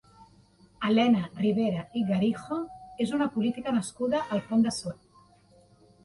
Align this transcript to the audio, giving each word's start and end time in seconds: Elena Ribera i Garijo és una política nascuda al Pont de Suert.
Elena 0.91 1.19
Ribera 1.41 1.83
i 1.99 2.01
Garijo 2.07 2.57
és 3.05 3.13
una 3.17 3.27
política 3.35 3.75
nascuda 3.75 4.23
al 4.37 4.41
Pont 4.47 4.65
de 4.69 4.73
Suert. 4.79 5.05